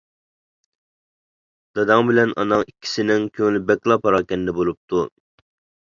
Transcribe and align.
داداڭ 1.79 1.83
بىلەن 2.09 2.35
ئاناڭ 2.35 2.65
ئىككىسىنىڭ 2.65 3.29
كۆڭلى 3.41 3.63
بەكلا 3.71 3.99
پاراكەندە 4.07 4.57
بولۇپتۇ. 4.61 5.05